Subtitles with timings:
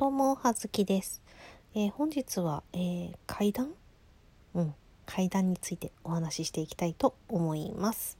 [0.00, 1.20] どうも、はずきです。
[1.74, 3.68] えー本日は、えー階段？
[4.54, 4.74] うん、
[5.04, 8.16] 階段についてお話ししていきたいと思います。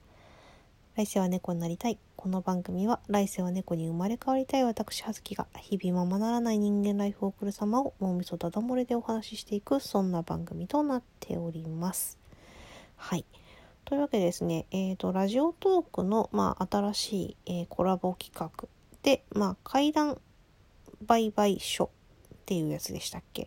[0.95, 1.99] 来世は猫になりたい。
[2.17, 12.19] この番組は来世は猫に生まれ変わりたい私はずきが日々ままならない人間ライフを送る様を脳みそだだ漏れでお話ししていくそんな番組となっております。
[12.97, 13.25] はい。
[13.87, 18.69] というわけでですね、えー、とラジオトークの、まあ、新しい、えーコラボ企画
[19.03, 20.19] で、まあ、怪談
[21.03, 21.91] 売買所
[22.35, 23.45] っていうやつでしたっけ？
[23.45, 23.47] っ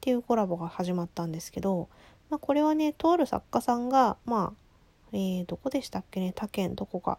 [0.00, 1.88] ていうコラボが始まったんですけど、
[2.30, 4.60] まあ、これはねとある作家さんがまあ、
[5.12, 6.32] えーどこでしたっけね？
[6.34, 7.18] 他県どこか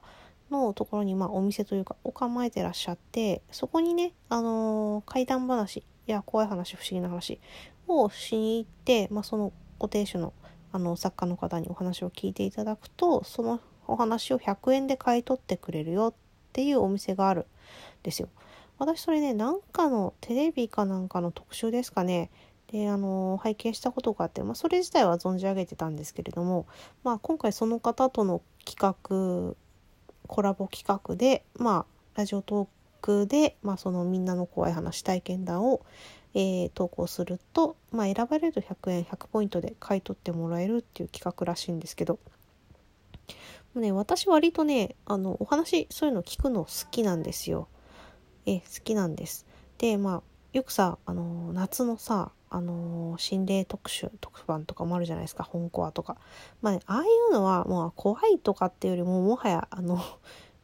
[0.49, 7.39] のところに、まあ、お店というかを構えてらっしゃってそこにね、あのー怪談話や怖い話不思議な話
[7.87, 10.33] をしに行って、まあ、そのご亭主の
[10.73, 16.13] あの作家の方にお話を聞いていただくとそのお話を100円で買い取ってくれるよっ
[16.53, 17.45] ていうお店があるん
[18.03, 18.29] ですよ。
[18.81, 22.31] 私それねなんかのテレビかなんかの特集ですかね
[22.71, 26.65] であの拝見したことがあって、まあ、それ自体は存じ上げてたんですけれども、
[27.03, 29.55] まあ、今回その方との企画
[30.25, 32.67] コラボ企画で、まあ、ラジオトー
[33.03, 35.85] クで、まあ、そのみんなの怖い話体験談を、
[36.33, 42.17] えー投稿すると、まあ、選ばれると100円100ポイントで買い取ってもらえるっていう企画らしいんですけど。
[43.75, 47.67] ね、私割とねあのお話そういうの聞くの好きなんですよ。
[48.45, 49.45] え好きなんです。
[49.77, 50.21] でまあ
[50.53, 56.17] よくさあの夏のさあの心霊特集特番とかもあるじゃないですか本コアとか。
[56.61, 60.03] まあねああいうのはもう怖いとかっていうよりももはやあの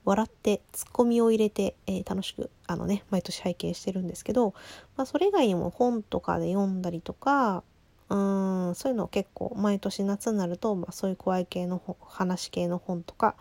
[0.04, 4.54] 笑ってツッコミを入れて、えー楽しくあのね毎年拝見してるんですけど、
[4.96, 7.64] まあ、それ以外にも本とかで読んだりとか
[8.10, 13.36] うんそういうのを結構毎年夏になると、まあ、そういう怖い系の話系の本とか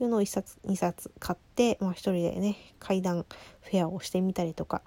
[0.00, 3.26] いうのを1冊2冊買って、まあ、一人でね怪談
[3.62, 4.82] フェアをしてみたりとか、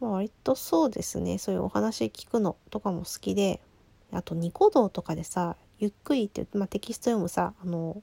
[0.00, 1.38] まあ、割とそうですね。
[1.38, 3.60] そういうお話聞くのとかも好きで。
[4.12, 8.02] あとニコ動とかでさゆっくりって、まあ、テキスト読むさあの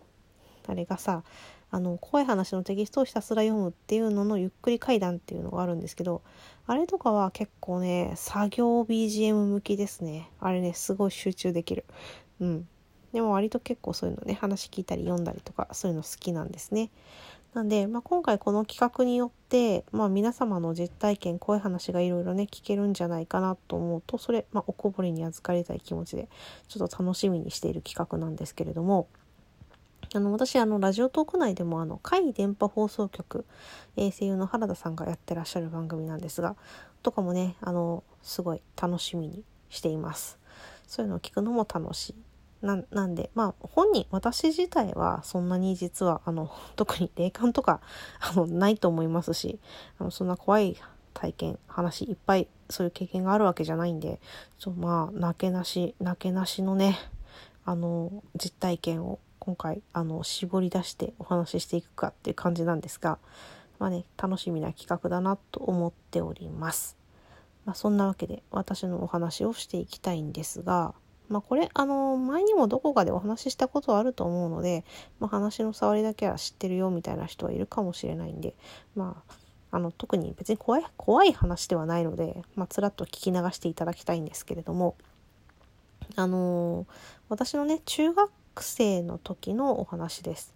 [0.67, 1.23] あれがさ
[1.71, 6.21] あの怖い話のテキストをひたすら読むっていうののゆっくり怪談っていうのがあるんですけど
[6.67, 10.29] あれとかは結構ね作業 BGM 向きですね。
[10.39, 11.85] あれねすごい集中できる。
[12.39, 12.67] うん。
[13.15, 16.89] でも割と結構そういうのね話聞いたり読んだりとかそういうの好きなんですね。
[17.53, 26.27] なんで、まあ、今回この企画によって、まあ、皆様の実体験怖い話がいろいろね聞けるんじゃないかなと思うとそれ、まあ、おこぼれに預かりたい気持ちで
[26.67, 29.07] ちょっと楽しみにしている企画なんですけれども。
[30.13, 33.43] あの私あのラジオトーク内でもあの海電波放送局、
[33.97, 36.55] えー声優の原田さんがやってらっしゃる番組なんですが
[37.01, 40.37] とかもねあのすごい楽しみにしています。
[40.87, 42.24] そういうのを聞くのも楽しい。
[42.65, 47.79] なんなんでまあ本人私自体はそんなに実はあの 特に霊感とか
[48.19, 49.59] あのないと思いますし
[49.99, 50.77] あのそんな怖い
[51.13, 54.19] 体験話いっぱいそういう経験があるわけじゃないんで
[54.57, 56.97] ちょまあなけなしなけなしのね
[57.63, 63.19] あの実体験を今回あの絞り出してお話ししていくかっていう感じなんですが
[63.79, 66.97] まあね楽しみな企画だなと思っております。
[67.65, 70.93] まあ、そんなわけで私のお話をしていきたいんですが、
[71.29, 74.83] まあ、これあの前にもどこかでお話ししたことはあると思うので、
[75.19, 78.53] まあ、話の触りだけは知ってるよみたいな人はいるかもしれないんで
[78.95, 79.35] まあ
[79.71, 84.95] あの特に別に怖い怖い話ではないので、まあ、つらっと聞き流していただきたいんですけれども
[86.15, 86.85] あの
[87.27, 90.53] 私のね中学生の時のお話です。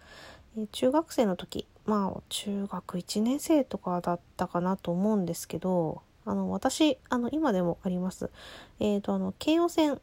[0.56, 8.30] え中学生の時まあ中学1年生とかだったかなと思うんですけどあの私あの今でもあります
[8.78, 10.00] えっ、とあの京葉線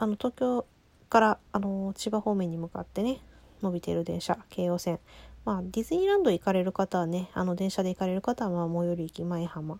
[0.00, 0.66] あの東京
[1.10, 3.20] からあの千葉方面に向かってね
[3.62, 4.98] 伸びてる電車京葉線。
[5.44, 9.78] まあディズニーランド行かれる方はねあの電車で行かれる方は、まあ、最寄り駅前浜。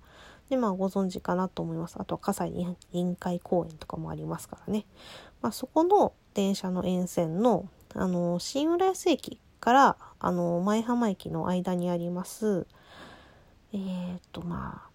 [0.50, 1.96] でまあご存知かなと思います。
[1.98, 4.84] あとは葛西に臨海公園とかもありますからね。
[5.40, 12.66] まあ、そこの電車の沿線のあの新浦安駅からあの前浜駅の間にあります
[13.72, 14.90] えーっとまあ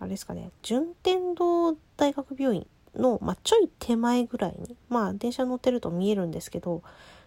[0.00, 6.82] あれですかね順天堂大学病院の、まあ、ちょい手前ぐらいにまあ電車乗ってると見えるんですけど、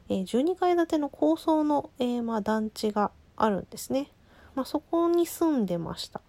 [0.10, 4.12] えー12階建ての高層の、えーまあ、団地があるんですね。
[4.56, 6.22] まあ、そこに住んでました。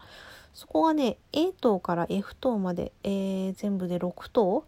[0.53, 4.65] そこがね A 棟から F 棟まで、えー全部で6棟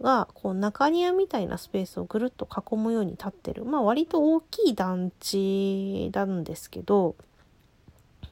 [0.00, 7.16] がこう中庭みたいなスペースをぐるっと囲むように立ってる、まあ、割と大きい団地なんですけど、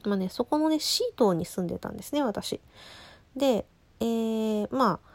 [0.05, 2.59] まあね、そこのね C 棟に住んでたんですね私。
[3.35, 3.65] で、
[3.99, 5.12] えーまあ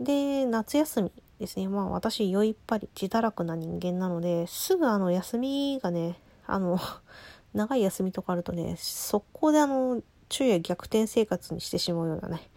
[0.00, 1.68] で夏休みですね。
[1.68, 6.78] まあ私酔いっぱり自堕落な人間なのですぐあの休みがねあの
[7.54, 12.48] 長い休みとかあるとね速攻であの昼夜逆転生活にしてしまうようなね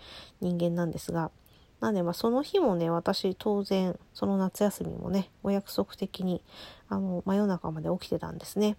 [0.42, 1.32] 人間なんですが。
[1.80, 6.42] なんでまあその日もね私当然その夏休みもねお約束的に
[6.90, 8.78] あの真夜中まで起きてたんですね。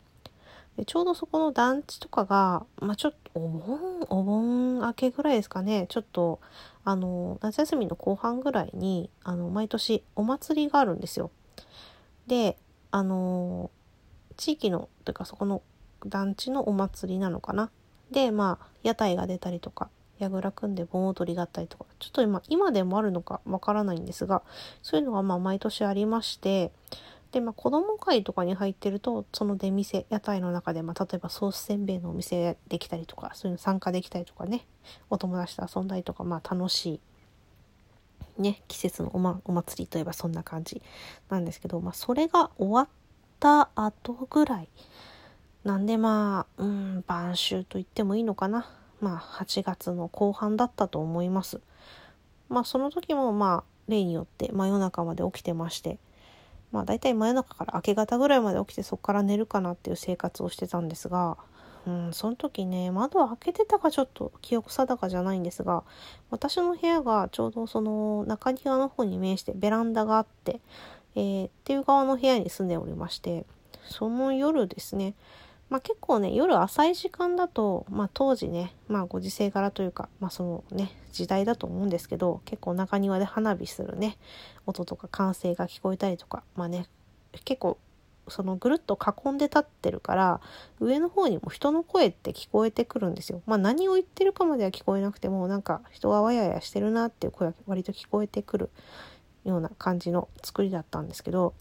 [0.76, 5.86] でちょうどそこの団地とかが、まあ、ちょっとお盆お盆明けぐらいですかね。
[5.88, 6.40] ちょっと
[6.88, 11.30] あの夏休みの後半ぐらいにあの毎年お祭りがあるんですよ。
[12.26, 12.56] で
[12.90, 13.70] あの
[14.38, 15.60] 地域のというかそこの
[16.06, 17.70] 団地のお祭りなのかな。
[18.10, 24.42] でまあ屋台が出たりとか櫓組んで盆踊りがあったりとかちょっと今今でもあるのかわからないんですが
[24.82, 26.72] そういうのがまあ毎年ありまして
[27.32, 34.66] でまあ子供会とかに入ってるとその出店屋台の中で、まあ、例えばソースせんべいのお店できたりとかそういうの参加できたりとかね
[35.10, 37.00] お友達と遊んだりとかまあ楽し
[38.38, 40.80] いね季節のお,、ま、お祭りといえばそんな感じ
[41.28, 42.88] なんですけど、まあ、それが終わっ
[43.40, 44.68] た後ぐらい
[45.64, 48.70] なんでまあうん晩秋と言ってもいいのかな
[49.00, 51.60] まあ8月の後半だったと思います。
[52.48, 55.98] まあその時もまあ例によって真夜中まで起きてまして
[56.72, 61.36] まあ大体真夜中から明け方ぐらいまで起きてそこから寝るかなっていう生活をしてたんですが、
[61.86, 65.84] うん、その時ね窓開けてたかちょっと記憶定かじゃないんですが
[66.30, 70.60] 私の部屋がちょうどその中庭の方に面してベランダがあって、
[71.14, 73.46] えー、っていう側の部屋に住んでおりまして
[73.84, 75.14] その夜ですね
[75.70, 84.16] まあ、結構ね夜浅い時間だと、まあ、当時ね、まあ、ご時世柄というか、まあ、そのね時代だと思うんですけど結構中庭で花火するね
[84.66, 86.86] 音とか歓声が聞こえたりとかまあね
[87.44, 87.78] 結構
[88.28, 90.40] そのぐるっと囲んで立ってるから
[90.80, 93.42] 上の方にも人の声って聞こえてくるんですよ。
[93.46, 98.70] まあ何を言ってるかまでは聞こえなくてもなんか人がわややしてるなっていう声は割と聞こえてくる
[99.44, 101.54] ような感じの作りだったんですけど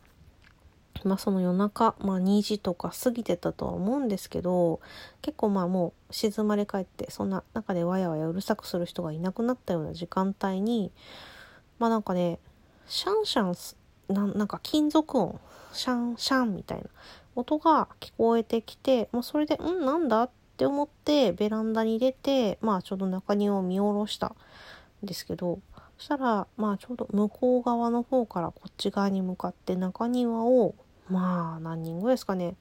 [1.04, 4.80] まあその夜中、まあ2時とか過ぎてたとは思うんですけど、
[5.22, 10.92] 結構まあもう静まり返って、そんな中でわやわやうるさくする人がいなくなったような時間帯に、
[11.80, 12.40] まあなんかね、
[12.88, 13.44] シャンシャ
[14.10, 15.40] ン、ななんか金属音、
[15.74, 16.86] シャンシャンみたいな
[17.36, 24.36] 音が聞こえてきて、もうそれで、うんなんだって思ってベランダに出て、まあちょうど中庭を見下ろした
[25.04, 25.60] んですけど、
[25.98, 30.76] そしたら、まあちょうど向こう側の方からこっち側に向かって中庭を
[31.10, 32.56] まあ何人ぐらいですかね。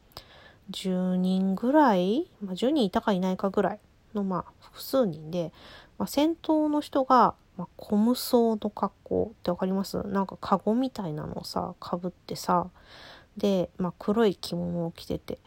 [0.71, 3.81] 10人ぐらい、まあ、10人いたかいないかぐらい
[4.15, 5.53] のまあ複数人で、
[5.97, 10.03] まあ、先頭の人が、まあ、コムソーの格好って分かります？
[10.03, 12.69] なんかカゴみたいなのをさかぶってさ
[13.37, 15.39] で、まあ、黒い着物を着てて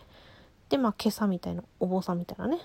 [0.69, 2.59] でまあ今朝みたいなお坊さんみたいなね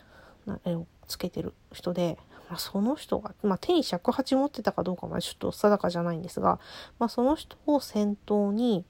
[0.64, 6.60] 絵をつけてる人で、まあ、その人が、まあ、手に尺八持ってたかどうかはちょっと定かじゃないんですが、
[6.98, 8.84] まあ、その人を先頭に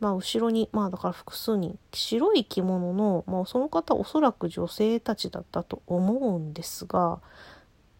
[0.00, 7.20] まあ、後ろに、まあ、だから複数人白い着物の、まあ、その方おそらく女性たちだったと思うんですが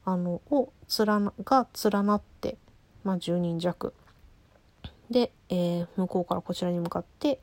[0.04, 2.58] あのを連なが連なって、
[3.04, 3.94] まあ、10人弱
[5.10, 7.40] で、えー、向こうからこちらに向かって、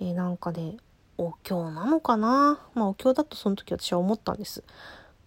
[0.00, 0.76] えー、なんかね
[1.16, 2.60] お経なのかな？
[2.74, 4.62] まあお経だとその時私は思ったんです。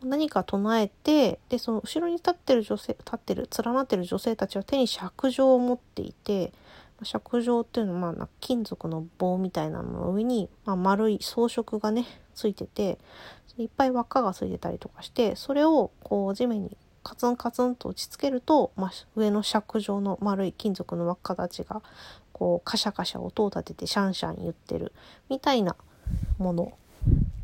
[0.01, 6.53] 何か唱えてでその後ろに立ってる女性立ってる連なってる女性たちは手に尺状を持っていて
[7.03, 12.05] 尺状っていうのはまあ金属の棒みたいなのの上に、まあ、丸い装飾がね
[12.35, 12.97] ついてて
[13.57, 21.81] いっぱい輪っかがついてたりとかしてそれをこう地面にカツンカツンと打ちつけると、まあ、上の尺状の丸い金属の輪っかたちが
[22.31, 24.93] こうカシャカシャ音を立ててシャンシャン言ってる
[25.29, 25.75] みたいな
[26.37, 26.77] もの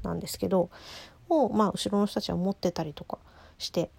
[0.03, 0.69] なんですけど
[1.29, 3.17] を、まあ、後ろの人たちは持ってたりとか
[3.57, 3.89] して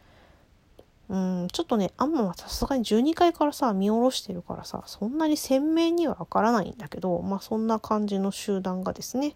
[1.08, 9.34] うんちょっとねあんまはさすがに12階からさ見下ろしてるからさそんなに鮮明にはわからないんだけどまあそんな感じの集団がですね、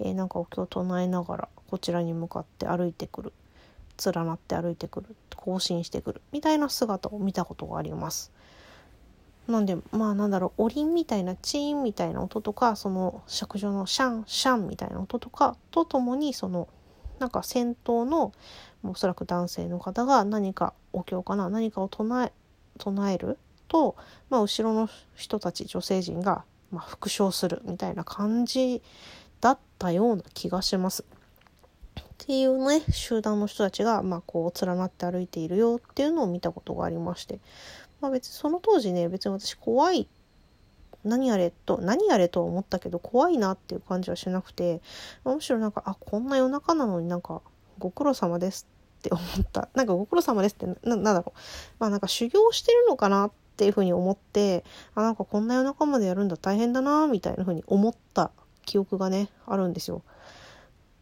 [0.00, 3.32] えー、なんかお経を唱えながらこちらに向かって歩いてくる
[4.04, 8.32] 連なって歩いてくる行進してくるみたいな姿を見たことがあります。
[9.46, 16.66] なんでまあなんだろうおりんみたいなチーンみたいな音とかその尺状のシャンシャンみたいな音とかとともにその
[17.18, 18.32] なんか先頭の
[18.82, 21.50] おそらく男性の方が何かお経かな？
[21.50, 22.32] 何かを唱え
[22.78, 23.38] 唱える？
[23.68, 23.96] と、
[24.30, 28.82] まあ、後ろの人たち女性陣が、まあ、復唱するみたいな感じ
[29.40, 31.04] だったような気がします。
[32.00, 37.40] っていうね集団の人たちが、まあ、こう連なって歩いているよっていうのを見たことがありまして、
[38.00, 40.08] まあ、別にその当時ね別に私怖い
[41.04, 44.80] 何あれと何あれと思ったけど怖いなっていう感じはしなくて。
[45.24, 47.42] むしろなんかあこんな夜中なのになんか
[47.78, 48.66] ご苦労様です
[49.04, 49.68] って思った。
[49.74, 51.38] なんかご苦労様ですってななんだろう。
[51.78, 56.36] まあなんか修行してるのかなっていうふうに思ってあなんかこんな夜中までやるんだ。
[56.38, 58.30] 大変だなみたいなふうに思った。
[58.64, 60.02] 記憶がねあるんですよ。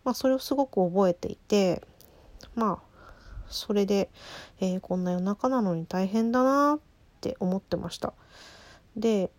[0.05, 1.81] まあそれをすごく覚えていて
[2.57, 3.03] まあ
[3.49, 4.11] それで、
[4.61, 6.81] えー、こんな夜中なのに大変だなっ
[7.21, 8.15] て思ってました。
[8.97, 9.31] で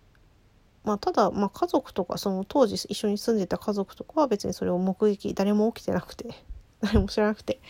[0.86, 6.30] まあ、ただ、まあ、家族とかその当時一緒に住んでた家族とかは別にそれを目撃誰も起きてなくて
[6.82, 7.62] 誰も知らなくて。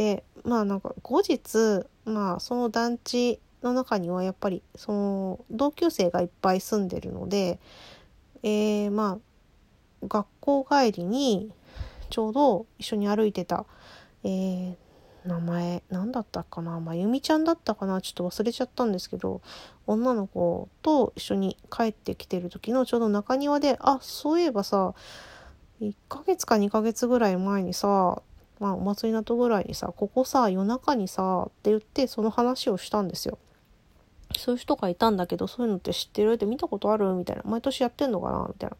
[0.00, 7.58] でまあなんか後日まあその団地の中にはやっぱりその同級生がいっぱい住んでるので、
[8.42, 9.18] えー、ま
[10.02, 11.52] あ学校帰りに
[12.08, 13.66] ちょうど一緒に歩いてた、
[14.24, 14.74] えー、
[15.26, 19.42] 名前何だったかなまゆみちゃんだったかなちょっと忘れちゃったんですけど
[19.86, 24.94] 女の子と一緒に帰ってきてる時のちょうど中庭であそういえばさ
[25.82, 28.22] 1ヶ月か2ヶ月ぐらい前にさ
[28.60, 33.38] まあお祭りの後ぐらいにさここさ夜中にさって言ってその話をしたんですよ。
[34.36, 36.34] そういう人がいたんだけどそういうのって知ってる？
[36.34, 37.14] って見たことある？
[37.14, 37.42] みたいな。
[37.44, 38.46] 毎年やってんのかな？
[38.48, 38.76] みたいな。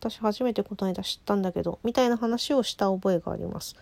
[0.00, 3.74] 私初めてこの間知ったんだけど、みたいな話をした覚えがあります。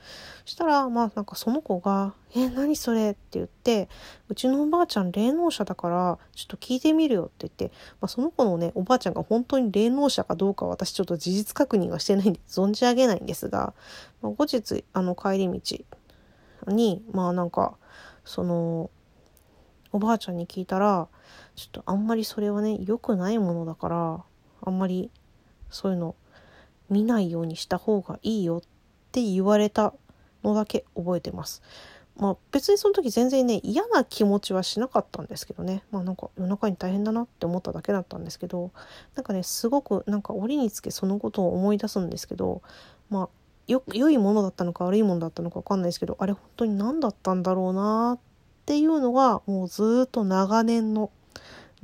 [0.46, 3.10] したら、まあなんかその子が、え、何それ？
[3.10, 3.88] って言って、
[4.28, 13.74] うちのおばあちゃん霊能者だから、ちょっと聞いてみるよって言って、まあその子のね、おばあちゃんが本当に霊能者かどうか私ちょっと事実確認はしてないんで存じ上げないんですが、
[14.22, 15.84] まあ、後日、あの帰り道
[16.72, 17.76] に、まあなんか、
[18.24, 18.90] その、
[19.92, 21.08] おばあちゃんに聞いたら、
[21.54, 24.24] ちょっとあんまりそれはね、良くないものだから、
[24.62, 25.10] あんまり
[25.70, 26.14] そういうの
[26.88, 28.60] 見ないようにした方がいいよっ
[29.12, 29.94] て言われた
[30.44, 31.62] のだけ覚えてます。
[32.16, 38.72] まあ別にその時全然ね嫌な気持ちはしなかったんですけどねまあなんか夜中に大変だなって思っただけだったんですけど
[39.14, 42.62] なんかねすごくなんか折につけそのことを思い出すんですけど
[43.10, 43.28] まあ
[43.66, 48.18] よ良いものだったのか悪いものだったのか分かんないですけどあれ本当に何だったんだろうなっ
[48.64, 51.10] ていうのがもうずっと長年の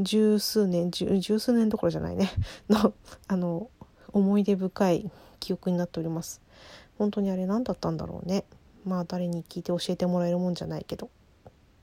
[0.01, 2.31] 十数年十数年どころじゃないね。
[2.69, 2.95] の
[3.29, 3.69] あの
[4.13, 6.41] 思い出深い記憶になっております。
[6.99, 8.45] 本当にあれ何だったんだろうね。
[8.85, 11.11] まあ誰に聞いて教えてもらえるもんじゃないけど。